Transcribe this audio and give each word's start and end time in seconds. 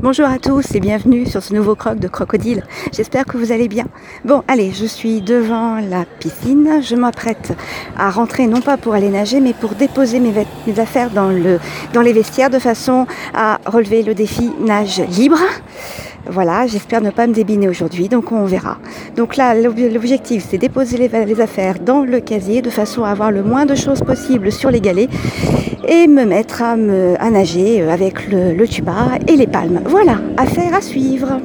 Bonjour 0.00 0.26
à 0.26 0.38
tous 0.38 0.76
et 0.76 0.80
bienvenue 0.80 1.26
sur 1.26 1.42
ce 1.42 1.52
nouveau 1.52 1.74
croc 1.74 1.98
de 1.98 2.06
crocodile. 2.06 2.62
J'espère 2.92 3.24
que 3.24 3.36
vous 3.36 3.50
allez 3.50 3.66
bien. 3.66 3.86
Bon, 4.24 4.44
allez, 4.46 4.70
je 4.70 4.86
suis 4.86 5.20
devant 5.22 5.80
la 5.80 6.04
piscine. 6.20 6.80
Je 6.82 6.94
m'apprête 6.94 7.56
à 7.96 8.08
rentrer 8.08 8.46
non 8.46 8.60
pas 8.60 8.76
pour 8.76 8.94
aller 8.94 9.08
nager, 9.08 9.40
mais 9.40 9.54
pour 9.54 9.70
déposer 9.70 10.20
mes, 10.20 10.78
affaires 10.78 11.10
dans 11.10 11.30
les 11.30 12.12
vestiaires 12.12 12.48
de 12.48 12.60
façon 12.60 13.08
à 13.34 13.58
relever 13.66 14.04
le 14.04 14.14
défi 14.14 14.52
nage 14.60 15.00
libre. 15.00 15.40
Voilà, 16.30 16.66
j'espère 16.66 17.00
ne 17.00 17.10
pas 17.10 17.26
me 17.26 17.32
débiner 17.32 17.68
aujourd'hui, 17.68 18.08
donc 18.08 18.32
on 18.32 18.44
verra. 18.44 18.76
Donc 19.18 19.34
là, 19.34 19.52
l'objectif, 19.52 20.46
c'est 20.48 20.58
déposer 20.58 20.96
les, 20.96 21.40
affaires 21.40 21.80
dans 21.80 22.02
le 22.04 22.20
casier 22.20 22.62
de 22.62 22.70
façon 22.70 23.02
à 23.02 23.10
avoir 23.10 23.32
le 23.32 23.42
moins 23.42 23.66
de 23.66 23.74
choses 23.74 24.00
possible 24.00 24.52
sur 24.52 24.70
les 24.70 24.80
galets 24.80 25.10
et 25.88 26.06
me 26.06 26.24
mettre 26.24 26.62
à, 26.62 26.76
nager 26.76 27.82
avec 27.82 28.30
le, 28.30 28.64
tuba 28.68 29.18
et 29.26 29.34
les 29.34 29.48
palmes. 29.48 29.80
Voilà, 29.86 30.20
affaire 30.36 30.72
à 30.72 30.80
suivre. 30.80 31.40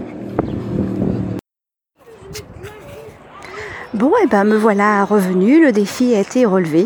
Bon, 3.96 4.10
et 4.10 4.26
eh 4.26 4.28
ben 4.28 4.44
me 4.44 4.56
voilà 4.56 5.04
revenu. 5.04 5.66
Le 5.66 5.72
défi 5.72 6.14
a 6.14 6.20
été 6.20 6.46
relevé, 6.46 6.86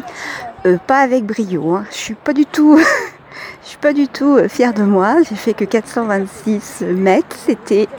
euh, 0.66 0.78
pas 0.88 1.00
avec 1.00 1.26
brio. 1.26 1.76
Hein. 1.76 1.84
Je 1.92 1.98
suis 1.98 2.14
pas 2.14 2.32
du 2.32 2.46
tout 2.46 2.80
Je 3.64 3.68
suis 3.68 3.78
pas 3.78 3.92
du 3.92 4.08
tout 4.08 4.38
euh, 4.38 4.48
fière 4.48 4.74
de 4.74 4.84
moi. 4.84 5.18
J'ai 5.28 5.36
fait 5.36 5.54
que 5.54 5.66
426 5.66 6.86
mètres. 6.96 7.36
C'était 7.46 7.90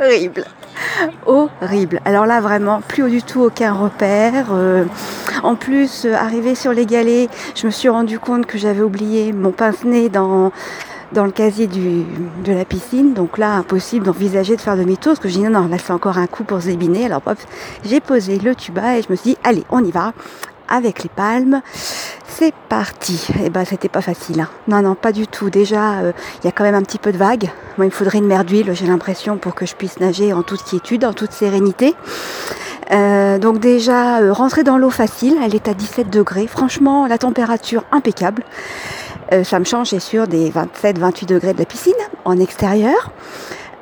horrible. 0.00 0.44
Horrible. 1.26 2.00
Alors 2.04 2.26
là, 2.26 2.40
vraiment, 2.40 2.80
plus 2.80 3.08
du 3.10 3.22
tout 3.22 3.42
aucun 3.42 3.72
repère. 3.72 4.46
Euh, 4.52 4.84
en 5.42 5.54
plus, 5.54 6.04
euh, 6.04 6.14
arrivé 6.14 6.54
sur 6.54 6.72
les 6.72 6.86
galets, 6.86 7.28
je 7.54 7.66
me 7.66 7.70
suis 7.70 7.88
rendu 7.88 8.18
compte 8.18 8.46
que 8.46 8.58
j'avais 8.58 8.82
oublié 8.82 9.32
mon 9.32 9.50
pince-nez 9.50 10.08
dans, 10.08 10.52
dans 11.12 11.24
le 11.24 11.30
casier 11.30 11.66
de 11.66 12.52
la 12.52 12.64
piscine. 12.64 13.14
Donc 13.14 13.38
là, 13.38 13.54
impossible 13.54 14.06
d'envisager 14.06 14.56
de 14.56 14.60
faire 14.60 14.76
demi-tour. 14.76 15.12
Parce 15.12 15.20
que 15.20 15.28
je 15.28 15.34
dis 15.34 15.42
non, 15.42 15.62
non, 15.62 15.68
là, 15.68 15.76
c'est 15.78 15.92
encore 15.92 16.18
un 16.18 16.26
coup 16.26 16.44
pour 16.44 16.60
zébiner. 16.60 17.06
Alors, 17.06 17.22
j'ai 17.84 18.00
posé 18.00 18.38
le 18.38 18.54
tuba 18.54 18.98
et 18.98 19.02
je 19.02 19.08
me 19.10 19.16
suis 19.16 19.30
dit, 19.30 19.38
allez, 19.44 19.64
on 19.70 19.84
y 19.84 19.90
va. 19.90 20.12
Avec 20.68 21.02
les 21.02 21.10
palmes 21.10 21.62
c'est 22.38 22.54
parti. 22.68 23.26
Et 23.40 23.46
eh 23.46 23.50
ben 23.50 23.64
c'était 23.64 23.88
pas 23.88 24.00
facile. 24.00 24.40
Hein. 24.40 24.48
Non, 24.68 24.80
non, 24.80 24.94
pas 24.94 25.10
du 25.10 25.26
tout. 25.26 25.50
Déjà, 25.50 25.98
euh, 25.98 26.12
il 26.40 26.44
y 26.44 26.48
a 26.48 26.52
quand 26.52 26.62
même 26.62 26.76
un 26.76 26.82
petit 26.82 26.98
peu 26.98 27.10
de 27.10 27.18
vagues. 27.18 27.50
Moi, 27.76 27.86
il 27.86 27.88
me 27.88 27.90
faudrait 27.90 28.18
une 28.18 28.26
mer 28.26 28.44
d'huile, 28.44 28.70
j'ai 28.74 28.86
l'impression, 28.86 29.38
pour 29.38 29.56
que 29.56 29.66
je 29.66 29.74
puisse 29.74 29.98
nager 29.98 30.32
en 30.32 30.44
toute 30.44 30.62
quiétude, 30.62 31.04
en 31.04 31.12
toute 31.12 31.32
sérénité. 31.32 31.96
Euh, 32.92 33.38
donc 33.38 33.58
déjà, 33.58 34.20
euh, 34.20 34.32
rentrer 34.32 34.62
dans 34.62 34.78
l'eau 34.78 34.90
facile, 34.90 35.36
elle 35.44 35.54
est 35.54 35.66
à 35.66 35.74
17 35.74 36.10
degrés. 36.10 36.46
Franchement, 36.46 37.08
la 37.08 37.18
température 37.18 37.84
impeccable. 37.90 38.44
ça 39.42 39.58
me 39.58 39.64
change, 39.64 39.88
c'est 39.88 40.00
sûr, 40.00 40.28
des 40.28 40.50
27-28 40.50 41.26
degrés 41.26 41.54
de 41.54 41.58
la 41.58 41.66
piscine 41.66 41.92
en 42.24 42.38
extérieur. 42.38 43.10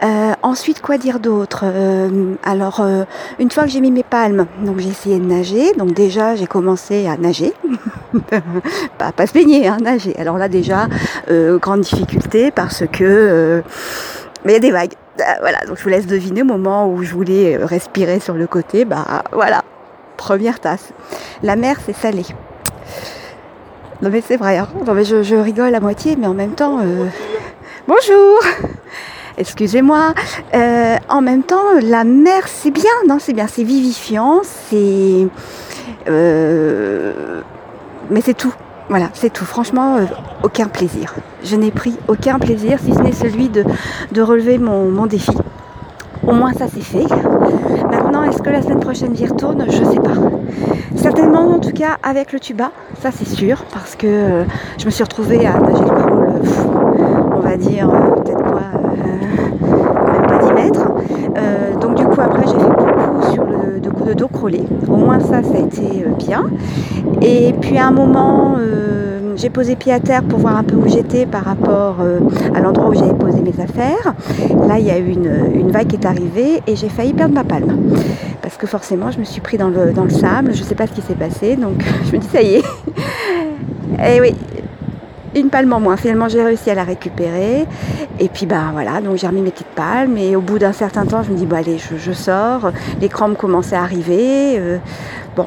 Euh, 0.03 0.35
ensuite, 0.43 0.83
quoi 0.83 0.99
dire 0.99 1.21
d'autre 1.21 1.61
euh, 1.65 2.35
Alors, 2.45 2.81
euh, 2.81 3.05
une 3.39 3.51
fois 3.51 3.65
que 3.65 3.71
j'ai 3.71 3.81
mis 3.81 3.91
mes 3.91 4.03
palmes, 4.03 4.47
donc 4.63 4.79
j'ai 4.79 4.91
essayé 4.91 5.19
de 5.19 5.25
nager. 5.25 5.73
Donc 5.75 5.95
déjà, 5.95 6.37
j'ai 6.37 6.47
commencé 6.47 7.07
à 7.07 7.17
nager, 7.17 7.55
pas, 8.99 9.13
pas 9.13 9.27
se 9.27 9.33
baigner, 9.33 9.69
hein, 9.69 9.79
nager. 9.81 10.15
Alors 10.19 10.37
là, 10.39 10.49
déjà, 10.49 10.89
grande 11.29 11.81
difficulté 11.81 12.51
parce 12.51 12.85
que 12.91 13.63
mais 14.45 14.53
il 14.53 14.55
y 14.55 14.59
a 14.59 14.61
des 14.61 14.71
vagues. 14.71 14.95
voilà, 15.41 15.59
donc 15.67 15.79
je 15.79 15.83
vous 15.83 15.89
laisse 15.89 16.07
deviner 16.07 16.43
au 16.43 16.47
moment 16.47 16.89
où 16.89 17.03
je 17.03 17.13
voulais 17.13 17.57
respirer 17.57 18.21
sur 18.21 18.35
le 18.35 18.47
côté. 18.47 18.85
Bah 18.85 19.25
voilà, 19.33 19.63
première 20.17 20.61
tasse. 20.61 20.93
La 21.43 21.57
mer, 21.57 21.79
c'est 21.85 21.97
salé. 21.97 22.25
Non 24.03 24.11
mais 24.11 24.21
c'est 24.21 24.37
vrai. 24.37 24.59
Hein. 24.59 24.69
Non 24.87 24.93
mais 24.93 25.05
je, 25.05 25.23
je, 25.23 25.37
rigole 25.37 25.75
à 25.75 25.81
moitié, 25.81 26.17
mais 26.17 26.27
en 26.27 26.35
même 26.35 26.55
temps, 26.55 26.81
bonjour 27.89 28.41
excusez-moi. 29.39 30.15
Euh, 30.55 30.97
en 31.09 31.21
même 31.21 31.43
temps, 31.43 31.63
la 31.83 32.05
mer, 32.05 32.47
c'est 32.47 32.71
bien, 32.71 32.91
non, 33.09 33.19
c'est 33.19 33.33
bien, 33.33 33.47
c'est 33.47 33.65
vivifiant, 33.65 34.41
c'est, 34.43 35.27
euh, 36.09 37.43
mais 38.11 38.21
c'est 38.21 38.35
tout. 38.35 38.55
Voilà, 38.89 39.09
c'est 39.15 39.33
tout. 39.33 39.45
Franchement, 39.45 39.97
euh, 39.97 40.05
aucun 40.45 40.67
plaisir. 40.67 41.15
Je 41.43 41.57
n'ai 41.57 41.73
pris 41.73 41.97
aucun 42.07 42.39
plaisir, 42.39 42.79
si 42.79 42.95
ce 42.95 43.01
n'est 43.01 43.13
celui 43.13 43.49
de, 43.49 43.65
relever 44.21 44.59
mon, 44.59 44.89
mon, 44.91 45.07
défi. 45.07 45.37
Au 46.27 46.33
moins, 46.33 46.53
ça 46.53 46.67
c'est 46.73 46.83
fait. 46.83 47.07
Maintenant, 47.91 48.23
est-ce 48.23 48.43
que 48.43 48.51
la 48.51 48.63
semaine 48.63 48.81
prochaine 48.81 49.17
j'y 49.17 49.27
retourne? 49.27 49.65
Je 49.69 49.83
ne 49.83 49.91
sais 49.93 50.01
pas. 50.01 50.15
Certainement, 50.97 51.55
en 51.55 51.59
tout 51.59 51.73
cas, 51.73 51.99
avec 52.03 52.33
le 52.33 52.41
tuba, 52.41 52.71
ça 53.01 53.11
c'est 53.13 53.29
sûr, 53.29 53.65
parce 53.73 53.97
que 53.97 54.45
je 54.79 54.87
me 54.87 54.91
suis 54.91 55.05
retrouvée 55.05 55.47
à 55.47 55.59
nager 55.59 55.83
le 55.83 55.91
crawl, 55.91 56.43
on 57.35 57.41
va 57.41 57.57
dire, 57.57 57.89
peut-être 57.89 58.43
quoi, 58.43 58.63
même 59.17 60.27
pas 60.27 60.39
10 60.47 60.53
mètres. 60.53 60.89
Euh, 61.37 61.75
donc 61.81 61.97
du 61.97 62.05
coup 62.05 62.21
après 62.21 62.47
j'ai 62.47 62.59
fait 62.59 62.59
beaucoup 62.59 63.33
sur 63.33 63.45
le 63.45 63.81
de 63.81 64.07
de 64.07 64.15
dos 64.15 64.29
crawlé. 64.29 64.63
Au 64.89 64.97
moins 64.97 65.21
ça 65.21 65.43
ça 65.43 65.57
a 65.57 65.61
été 65.61 66.05
euh, 66.05 66.15
bien. 66.19 66.45
Et 67.21 67.55
puis 67.61 67.79
à 67.79 67.87
un 67.89 67.91
moment 67.91 68.57
euh, 68.59 69.35
j'ai 69.37 69.51
posé 69.51 69.77
pied 69.77 69.93
à 69.93 70.01
terre 70.01 70.23
pour 70.23 70.39
voir 70.39 70.57
un 70.57 70.65
peu 70.65 70.77
où 70.77 70.89
j'étais 70.89 71.27
par 71.27 71.45
rapport 71.45 71.97
à 72.55 72.61
l'endroit 72.61 72.89
où 72.89 72.95
j'avais 72.95 73.15
posé 73.15 73.41
mes 73.41 73.61
affaires. 73.61 74.15
Là 74.67 74.79
il 74.79 74.87
y 74.87 74.91
a 74.91 74.99
eu 74.99 75.11
une, 75.11 75.31
une 75.55 75.71
vague 75.71 75.89
qui 75.89 75.97
est 75.97 76.07
arrivée 76.07 76.63
et 76.67 76.77
j'ai 76.77 76.89
failli 76.89 77.13
perdre 77.13 77.35
ma 77.35 77.45
palme. 77.45 77.77
Parce 78.41 78.57
que 78.57 78.67
forcément 78.67 79.11
je 79.11 79.19
me 79.19 79.25
suis 79.25 79.41
pris 79.41 79.59
dans 79.59 79.69
le, 79.69 79.93
dans 79.93 80.05
le 80.05 80.11
sable, 80.11 80.55
je 80.55 80.63
ne 80.63 80.67
sais 80.67 80.75
pas 80.75 80.87
ce 80.87 80.93
qui 80.93 81.03
s'est 81.03 81.15
passé, 81.15 81.57
donc 81.57 81.85
je 82.07 82.13
me 82.13 82.19
dis 82.19 82.29
ça 82.29 82.41
y 82.41 82.55
est. 82.55 82.65
Et 83.99 84.21
oui, 84.21 84.35
une 85.37 85.51
palme 85.51 85.73
en 85.73 85.81
moins. 85.81 85.97
Finalement, 85.97 86.29
j'ai 86.29 86.43
réussi 86.43 86.71
à 86.71 86.75
la 86.75 86.85
récupérer. 86.85 87.67
Et 88.19 88.29
puis, 88.29 88.47
ben 88.47 88.71
voilà, 88.73 89.01
donc 89.01 89.17
j'ai 89.17 89.27
remis 89.27 89.43
mes 89.43 89.51
petites 89.51 89.67
palmes. 89.69 90.17
Et 90.17 90.35
au 90.37 90.41
bout 90.41 90.59
d'un 90.59 90.73
certain 90.73 91.05
temps, 91.05 91.23
je 91.23 91.31
me 91.31 91.37
dis, 91.37 91.47
bon, 91.47 91.57
allez, 91.57 91.79
je, 91.79 92.13
sors. 92.13 92.71
Les 93.01 93.09
crampes 93.09 93.37
commençaient 93.37 93.77
à 93.77 93.83
arriver. 93.83 94.59
Euh, 94.59 94.79
bon, 95.37 95.47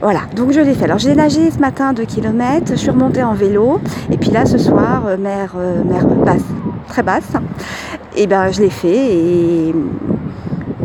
voilà, 0.00 0.20
donc 0.34 0.52
je 0.52 0.60
l'ai 0.60 0.74
fait. 0.74 0.84
Alors 0.84 0.98
j'ai 0.98 1.14
nagé 1.14 1.50
ce 1.50 1.58
matin 1.58 1.92
2 1.92 2.04
km, 2.04 2.66
je 2.72 2.74
suis 2.74 2.90
remontée 2.90 3.22
en 3.22 3.32
vélo, 3.32 3.80
et 4.10 4.18
puis 4.18 4.30
là 4.30 4.44
ce 4.44 4.58
soir, 4.58 5.04
euh, 5.06 5.16
mer, 5.16 5.54
euh, 5.56 5.82
mer 5.82 6.04
basse, 6.06 6.42
très 6.88 7.02
basse, 7.02 7.32
et 8.14 8.26
ben 8.26 8.50
je 8.50 8.60
l'ai 8.60 8.70
fait, 8.70 9.72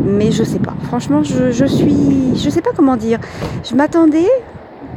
mais 0.02 0.30
je 0.30 0.42
sais 0.42 0.60
pas. 0.60 0.72
Franchement, 0.84 1.22
je 1.22 1.66
suis, 1.66 2.34
je 2.34 2.48
sais 2.48 2.62
pas 2.62 2.70
comment 2.74 2.96
dire. 2.96 3.18
Je 3.62 3.74
m'attendais 3.74 4.28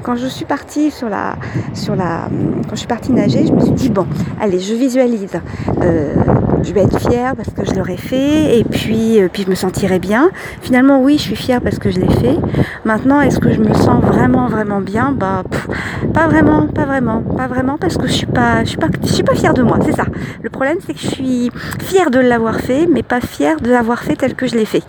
quand 0.03 0.15
je 0.17 0.27
suis 0.27 0.45
partie 0.45 0.91
sur 0.91 1.09
la, 1.09 1.35
sur 1.73 1.95
la, 1.95 2.27
quand 2.67 2.73
je 2.73 2.79
suis 2.79 2.87
partie 2.87 3.11
nager, 3.11 3.47
je 3.47 3.53
me 3.53 3.61
suis 3.61 3.71
dit 3.71 3.89
bon, 3.89 4.05
allez, 4.39 4.59
je 4.59 4.75
visualise. 4.75 5.39
Euh, 5.81 6.13
je 6.61 6.73
vais 6.73 6.81
être 6.81 6.99
fière 6.99 7.35
parce 7.35 7.49
que 7.49 7.65
je 7.65 7.73
l'aurais 7.77 7.97
fait 7.97 8.59
et 8.59 8.63
puis, 8.63 9.21
euh, 9.21 9.27
puis 9.31 9.43
je 9.43 9.49
me 9.49 9.55
sentirai 9.55 9.99
bien. 9.99 10.29
Finalement, 10.61 11.01
oui, 11.01 11.17
je 11.17 11.23
suis 11.23 11.35
fière 11.35 11.61
parce 11.61 11.79
que 11.79 11.89
je 11.89 11.99
l'ai 11.99 12.09
fait. 12.09 12.37
Maintenant, 12.85 13.21
est-ce 13.21 13.39
que 13.39 13.51
je 13.51 13.59
me 13.59 13.73
sens 13.73 14.01
vraiment, 14.03 14.47
vraiment 14.47 14.81
bien? 14.81 15.11
Bah, 15.11 15.43
pas 16.13 16.27
vraiment, 16.27 16.67
pas 16.67 16.85
vraiment, 16.85 17.21
pas 17.21 17.47
vraiment 17.47 17.77
parce 17.77 17.97
que 17.97 18.07
je 18.07 18.13
suis 18.13 18.25
pas, 18.25 18.63
je 18.63 18.69
suis 18.69 18.77
pas, 18.77 18.87
je 19.01 19.11
suis 19.11 19.23
pas 19.23 19.35
fière 19.35 19.53
de 19.53 19.63
moi. 19.63 19.79
C'est 19.85 19.93
ça. 19.93 20.05
Le 20.41 20.49
problème, 20.49 20.77
c'est 20.85 20.93
que 20.93 20.99
je 20.99 21.07
suis 21.07 21.51
fière 21.79 22.11
de 22.11 22.19
l'avoir 22.19 22.59
fait, 22.59 22.87
mais 22.87 23.03
pas 23.03 23.21
fière 23.21 23.59
de 23.59 23.69
l'avoir 23.69 24.03
fait 24.03 24.15
tel 24.15 24.35
que 24.35 24.47
je 24.47 24.55
l'ai 24.55 24.65
fait. 24.65 24.83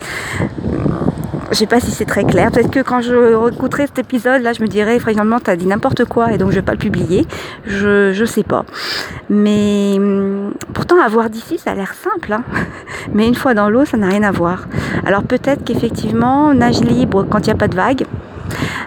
Je 1.54 1.60
sais 1.60 1.66
pas 1.66 1.78
si 1.78 1.92
c'est 1.92 2.04
très 2.04 2.24
clair. 2.24 2.50
Peut-être 2.50 2.72
que 2.72 2.80
quand 2.80 3.00
je 3.00 3.48
écouterai 3.52 3.86
cet 3.86 4.00
épisode, 4.00 4.42
là, 4.42 4.52
je 4.52 4.60
me 4.60 4.66
dirais, 4.66 4.98
finalement, 4.98 5.38
t'as 5.38 5.54
dit 5.54 5.66
n'importe 5.66 6.04
quoi 6.04 6.32
et 6.32 6.36
donc 6.36 6.50
je 6.50 6.56
vais 6.56 6.62
pas 6.62 6.72
le 6.72 6.78
publier. 6.78 7.28
Je, 7.64 8.12
je 8.12 8.24
sais 8.24 8.42
pas. 8.42 8.64
Mais 9.30 9.94
hum, 9.96 10.52
pourtant, 10.72 11.00
avoir 11.00 11.30
d'ici, 11.30 11.58
ça 11.58 11.70
a 11.70 11.74
l'air 11.76 11.94
simple. 11.94 12.32
Hein. 12.32 12.42
Mais 13.14 13.28
une 13.28 13.36
fois 13.36 13.54
dans 13.54 13.70
l'eau, 13.70 13.84
ça 13.84 13.96
n'a 13.96 14.08
rien 14.08 14.24
à 14.24 14.32
voir. 14.32 14.66
Alors 15.06 15.22
peut-être 15.22 15.62
qu'effectivement, 15.64 16.52
nage 16.54 16.80
libre 16.80 17.24
quand 17.30 17.38
il 17.46 17.50
n'y 17.50 17.52
a 17.52 17.56
pas 17.56 17.68
de 17.68 17.76
vagues, 17.76 18.04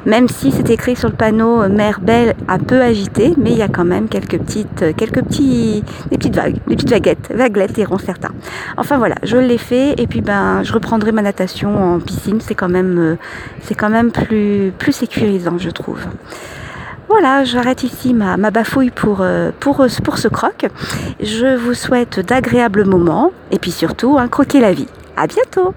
même 0.08 0.30
si 0.30 0.52
c'est 0.52 0.70
écrit 0.70 0.96
sur 0.96 1.10
le 1.10 1.16
panneau 1.16 1.62
euh, 1.62 1.70
mer 1.70 2.00
belle 2.02 2.34
un 2.48 2.60
peu 2.60 2.82
agitée, 2.82 3.34
mais 3.38 3.52
il 3.52 3.58
y 3.58 3.62
a 3.62 3.68
quand 3.68 3.84
même 3.84 4.08
quelques 4.08 4.40
petites, 4.40 4.82
euh, 4.82 4.94
quelques 4.96 5.22
petits, 5.22 5.84
des 6.10 6.18
petites 6.18 6.36
vagues, 6.36 6.56
des 6.68 6.76
petites 6.76 6.90
vaguettes, 6.90 7.30
vaguelettes 7.36 7.74
diront 7.74 7.98
certains. 7.98 8.32
Enfin 8.78 8.98
voilà, 8.98 9.16
je 9.24 9.38
l'ai 9.38 9.58
fait 9.58 9.96
et 10.02 10.08
puis 10.08 10.22
ben 10.22 10.64
je 10.64 10.72
reprendrai 10.72 11.12
ma 11.12 11.22
natation 11.22 11.96
en 11.96 12.00
piscine, 12.00 12.40
c'est 12.40 12.56
quand 12.56 12.70
même, 12.70 12.98
euh, 12.98 13.16
c'est 13.64 13.76
quand 13.76 13.90
même 13.90 14.12
plus, 14.12 14.72
plus 14.80 14.94
sécurisant 14.94 15.58
je 15.58 15.70
trouve. 15.70 16.00
Voilà, 17.10 17.44
j'arrête 17.44 17.84
ici 17.84 18.14
ma, 18.14 18.38
ma 18.38 18.50
bafouille 18.50 18.92
pour, 18.92 19.26
pour, 19.62 19.86
pour 20.04 20.18
ce 20.18 20.28
croc. 20.28 20.68
Je 21.22 21.56
vous 21.56 21.74
souhaite 21.74 22.20
d'agréables 22.20 22.84
moments 22.84 23.32
et 23.50 23.60
puis 23.60 23.72
surtout 23.72 24.18
un 24.18 24.28
croquer 24.28 24.60
la 24.60 24.74
vie. 24.74 24.88
À 25.16 25.26
bientôt 25.26 25.74